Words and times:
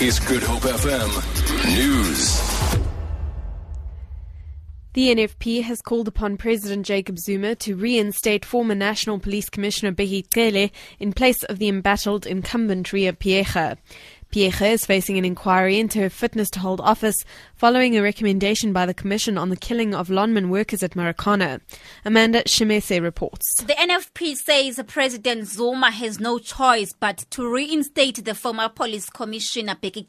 is 0.00 0.20
Good 0.20 0.42
Hope 0.42 0.60
FM 0.60 1.08
News. 1.74 2.86
The 4.92 5.14
NFP 5.14 5.62
has 5.62 5.80
called 5.80 6.06
upon 6.06 6.36
President 6.36 6.84
Jacob 6.84 7.18
Zuma 7.18 7.54
to 7.56 7.74
reinstate 7.74 8.44
former 8.44 8.74
National 8.74 9.18
Police 9.18 9.48
Commissioner 9.48 9.92
Bheki 9.92 10.26
Cele 10.34 10.70
in 10.98 11.14
place 11.14 11.42
of 11.44 11.58
the 11.58 11.68
embattled 11.68 12.26
incumbent 12.26 12.92
Riah 12.92 13.14
Phiyega. 13.14 13.78
Phiyega 14.36 14.70
is 14.70 14.84
facing 14.84 15.16
an 15.16 15.24
inquiry 15.24 15.78
into 15.78 15.98
her 15.98 16.10
fitness 16.10 16.50
to 16.50 16.60
hold 16.60 16.78
office 16.82 17.24
following 17.54 17.96
a 17.96 18.02
recommendation 18.02 18.70
by 18.70 18.84
the 18.84 18.92
Commission 18.92 19.38
on 19.38 19.48
the 19.48 19.56
killing 19.56 19.94
of 19.94 20.08
Lonmin 20.08 20.50
workers 20.50 20.82
at 20.82 20.90
Marikana. 20.90 21.58
Amanda 22.04 22.42
Shemese 22.42 23.00
reports. 23.00 23.46
The 23.62 23.72
NFP 23.72 24.36
says 24.36 24.78
President 24.86 25.48
Zuma 25.48 25.90
has 25.90 26.20
no 26.20 26.38
choice 26.38 26.92
but 26.92 27.24
to 27.30 27.50
reinstate 27.50 28.26
the 28.26 28.34
former 28.34 28.68
police 28.68 29.08
commissioner 29.08 29.74
Bheki 29.74 30.06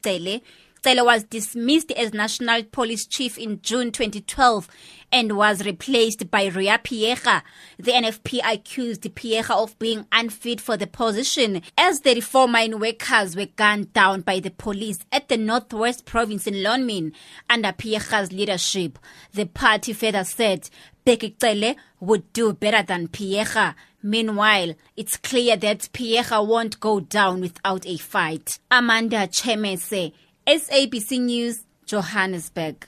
Cele 0.84 1.06
was 1.06 1.24
dismissed 1.24 1.92
as 1.92 2.14
National 2.14 2.64
Police 2.64 3.06
Chief 3.06 3.38
in 3.38 3.62
June 3.62 3.92
2012 3.92 4.68
and 5.12 5.38
was 5.38 5.66
replaced 5.66 6.30
by 6.30 6.48
Riah 6.48 6.80
Phiyega. 6.80 7.42
The 7.78 7.92
NFP 7.92 8.40
accused 8.44 9.04
Phiyega 9.04 9.52
of 9.52 9.78
being 9.80 10.06
unfit 10.12 10.62
for 10.62 10.78
the 10.78 10.88
position 10.88 11.62
as 11.78 12.02
the 12.02 12.20
four 12.22 12.48
mine 12.48 12.80
workers 12.80 13.36
were 13.36 13.48
gunned 13.48 13.94
down 13.94 14.22
by 14.22 14.40
the 14.40 14.52
police 14.52 15.00
at 15.12 15.30
the 15.30 15.38
Northwest 15.38 16.06
Province 16.06 16.48
in 16.48 16.56
Lonmin 16.56 17.14
under 17.50 17.70
Phiyega's 17.70 18.32
leadership. 18.32 19.00
The 19.34 19.46
party 19.46 19.94
further 19.94 20.24
said 20.24 20.70
Bheki 21.06 21.40
Cele 21.40 21.76
would 22.00 22.32
do 22.34 22.54
better 22.54 22.84
than 22.84 23.08
Phiyega. 23.08 23.76
Meanwhile, 24.04 24.76
it's 24.96 25.18
clear 25.18 25.58
that 25.58 25.90
Phiyega 25.94 26.46
won't 26.46 26.80
go 26.80 27.00
down 27.00 27.42
without 27.42 27.86
a 27.86 27.98
fight. 27.98 28.60
Amanda 28.70 29.28
Chemese 29.28 30.14
SABC 30.48 31.20
News, 31.20 31.66
Johannesburg. 31.86 32.88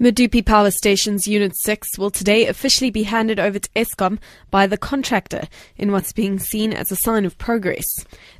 Medupi 0.00 0.44
Power 0.44 0.72
Station's 0.72 1.28
Unit 1.28 1.52
6 1.54 1.96
will 1.96 2.10
today 2.10 2.48
officially 2.48 2.90
be 2.90 3.04
handed 3.04 3.38
over 3.38 3.60
to 3.60 3.70
Eskom 3.76 4.18
by 4.50 4.66
the 4.66 4.76
contractor 4.76 5.46
in 5.76 5.92
what's 5.92 6.12
being 6.12 6.40
seen 6.40 6.72
as 6.72 6.90
a 6.90 6.96
sign 6.96 7.24
of 7.24 7.38
progress. 7.38 7.86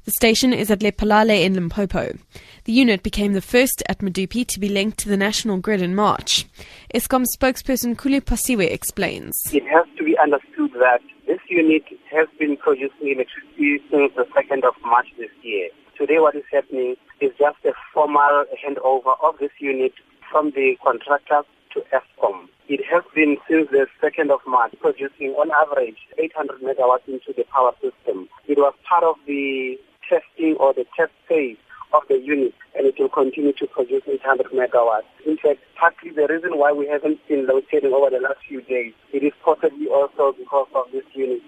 The 0.07 0.11
station 0.11 0.53
is 0.53 0.73
at 0.73 0.81
Lephalale 0.81 1.45
in 1.45 1.55
Limpopo. 1.55 2.19
The 2.65 2.73
unit 2.73 3.05
became 3.05 3.35
the 3.35 3.41
first 3.41 3.81
at 3.89 4.01
Medupi 4.01 4.45
to 4.45 4.59
be 4.59 4.69
linked 4.69 4.99
to 4.99 5.09
the 5.09 5.17
national 5.17 5.59
grid 5.59 5.83
in 5.83 5.95
March. 5.95 6.47
Eskom 6.93 7.25
spokesperson 7.39 7.95
Khulu 7.95 8.23
Phasiwe 8.23 8.69
explains. 8.73 9.37
It 9.53 9.63
has 9.69 9.87
to 9.99 10.03
be 10.03 10.19
understood 10.19 10.73
that 10.81 10.99
this 11.29 11.39
unit 11.49 11.85
has 12.11 12.27
been 12.41 12.57
producing 12.57 13.15
electricity 13.15 13.79
since 13.89 14.13
the 14.17 14.27
2nd 14.35 14.67
of 14.67 14.75
March 14.83 15.07
this 15.17 15.31
year. 15.45 15.69
Today 15.97 16.19
what 16.19 16.35
is 16.35 16.43
happening 16.51 16.97
is 17.23 17.31
just 17.39 17.59
a 17.65 17.73
formal 17.95 18.45
handover 18.59 19.15
of 19.23 19.39
this 19.39 19.55
unit 19.61 19.93
from 20.31 20.51
the 20.51 20.75
contractor 20.83 21.43
to 21.73 21.81
Eskom. 21.95 22.49
It 22.69 22.81
has 22.91 23.05
been 23.15 23.37
since 23.49 23.69
the 23.71 23.87
2nd 24.03 24.31
of 24.31 24.41
March 24.47 24.75
producing 24.81 25.31
on 25.39 25.51
average 25.55 25.99
800 26.19 26.61
megawatts 26.61 27.07
into 27.07 27.33
the 27.37 27.45
power 27.53 27.73
system. 27.81 28.29
It 28.49 28.59
was 28.59 28.75
part 28.89 29.05
of 29.05 29.17
the 29.27 29.79
testing 30.09 30.57
or 30.59 30.75
the 30.75 30.85
test 30.97 31.13
phase 31.29 31.57
of 31.95 32.03
the 32.09 32.19
unit 32.19 32.55
and 32.75 32.87
it 32.87 32.95
will 32.99 33.09
continue 33.09 33.53
to 33.53 33.67
produce 33.67 34.03
800 34.09 34.51
megawatts. 34.51 35.07
In 35.27 35.37
fact, 35.37 35.61
partly 35.79 36.11
the 36.11 36.27
reason 36.27 36.59
why 36.59 36.73
we 36.73 36.89
haven't 36.89 37.21
seen 37.29 37.47
load 37.47 37.65
shedding 37.71 37.93
over 37.93 38.11
the 38.11 38.21
last 38.21 38.41
few 38.49 38.63
days, 38.63 38.95
it 39.13 39.23
is 39.23 39.33
possibly 39.45 39.87
also 39.87 40.35
because 40.37 40.69
of 40.75 40.87
this 40.93 41.05
unit. 41.15 41.43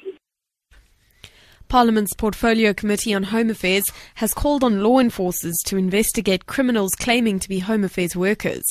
Parliament's 1.69 2.15
Portfolio 2.15 2.73
Committee 2.73 3.15
on 3.15 3.25
Home 3.25 3.51
Affairs 3.51 3.91
has 4.17 4.33
called 4.33 4.63
on 4.63 4.83
law 4.83 4.99
enforcers 4.99 5.57
to 5.67 5.77
investigate 5.77 6.47
criminals 6.47 6.95
claiming 6.95 7.39
to 7.41 7.49
be 7.49 7.59
Home 7.59 7.85
Affairs 7.85 8.15
workers. 8.15 8.65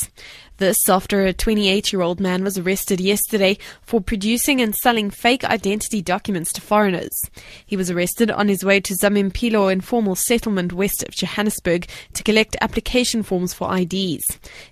This 0.58 0.88
after 0.88 1.26
a 1.26 1.34
28 1.34 1.92
year 1.92 2.02
old 2.02 2.20
man 2.20 2.44
was 2.44 2.58
arrested 2.58 3.02
yesterday 3.02 3.58
for 3.82 4.00
producing 4.00 4.62
and 4.62 4.76
selling 4.76 5.10
fake 5.10 5.44
identity 5.44 6.02
documents 6.02 6.54
to 6.54 6.62
foreigners. 6.62 7.20
He 7.66 7.76
was 7.76 7.90
arrested 7.90 8.30
on 8.30 8.48
his 8.48 8.64
way 8.64 8.80
to 8.82 8.94
Zamimpilo 8.94 9.72
informal 9.72 10.16
settlement 10.16 10.72
west 10.72 11.04
of 11.04 11.16
Johannesburg 11.16 11.88
to 12.14 12.24
collect 12.24 12.56
application 12.62 13.24
forms 13.24 13.54
for 13.54 13.76
IDs. 13.76 14.24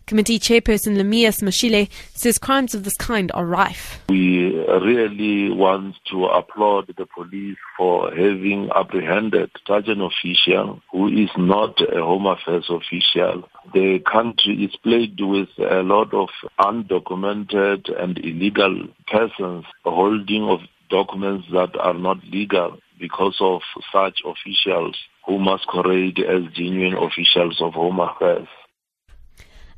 Committee 0.05 0.39
chairperson 0.39 0.97
Lemias 0.97 1.41
Mashile 1.41 1.89
says 2.13 2.37
crimes 2.37 2.75
of 2.75 2.83
this 2.83 2.97
kind 2.97 3.31
are 3.33 3.45
rife. 3.45 4.03
We 4.07 4.55
really 4.67 5.49
want 5.49 5.95
to 6.11 6.25
applaud 6.25 6.93
the 6.95 7.07
police 7.07 7.57
for 7.75 8.10
having 8.11 8.69
apprehended 8.75 9.49
such 9.67 9.87
an 9.87 10.01
official 10.01 10.81
who 10.91 11.07
is 11.07 11.29
not 11.37 11.79
a 11.81 12.01
Home 12.01 12.27
Affairs 12.27 12.69
official. 12.69 13.47
The 13.73 13.99
country 13.99 14.63
is 14.65 14.75
plagued 14.83 15.21
with 15.21 15.49
a 15.57 15.81
lot 15.83 16.13
of 16.13 16.29
undocumented 16.59 17.89
and 18.01 18.17
illegal 18.17 18.87
persons 19.07 19.65
holding 19.83 20.43
of 20.43 20.59
documents 20.89 21.47
that 21.51 21.75
are 21.79 21.93
not 21.93 22.17
legal 22.29 22.77
because 22.99 23.37
of 23.39 23.61
such 23.91 24.21
officials 24.25 24.95
who 25.25 25.39
masquerade 25.39 26.19
as 26.19 26.43
genuine 26.53 26.95
officials 26.95 27.61
of 27.61 27.73
Home 27.73 27.99
Affairs. 27.99 28.47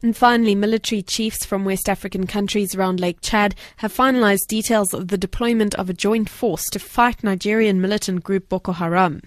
And 0.03 0.17
finally, 0.17 0.53
military 0.53 1.01
chiefs 1.01 1.45
from 1.45 1.63
West 1.63 1.87
African 1.87 2.27
countries 2.27 2.75
around 2.75 2.99
Lake 2.99 3.19
Chad 3.21 3.55
have 3.77 3.95
finalized 3.95 4.47
details 4.47 4.93
of 4.93 5.07
the 5.07 5.17
deployment 5.17 5.73
of 5.75 5.89
a 5.89 5.93
joint 5.93 6.29
force 6.29 6.69
to 6.71 6.79
fight 6.79 7.23
Nigerian 7.23 7.79
militant 7.79 8.21
group 8.21 8.49
Boko 8.49 8.73
Haram. 8.73 9.21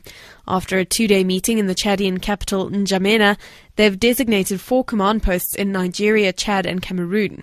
After 0.47 0.76
a 0.76 0.84
two 0.84 1.09
day 1.09 1.25
meeting 1.25 1.56
in 1.56 1.66
the 1.66 1.75
Chadian 1.75 2.20
capital 2.20 2.69
N'Djamena, 2.69 3.38
they've 3.76 3.98
designated 3.98 4.60
four 4.60 4.84
command 4.84 5.22
posts 5.22 5.54
in 5.54 5.72
Nigeria, 5.72 6.31
Chad, 6.31 6.66
and 6.66 6.82
Cameroon. 6.82 7.42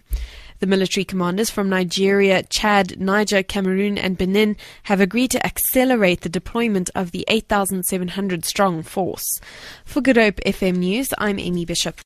The 0.59 0.67
military 0.67 1.03
commanders 1.03 1.49
from 1.49 1.69
Nigeria, 1.69 2.43
Chad, 2.43 3.01
Niger, 3.01 3.41
Cameroon, 3.41 3.97
and 3.97 4.16
Benin 4.16 4.57
have 4.83 5.01
agreed 5.01 5.31
to 5.31 5.43
accelerate 5.43 6.22
the 6.22 6.29
deployment 6.29 6.91
of 6.93 7.09
the 7.09 7.25
8,700 7.27 8.45
strong 8.45 8.83
force. 8.83 9.41
For 9.85 10.01
Good 10.01 10.17
Hope 10.17 10.39
FM 10.45 10.77
News, 10.77 11.16
I'm 11.17 11.39
Amy 11.39 11.66
Bishop. 11.66 11.99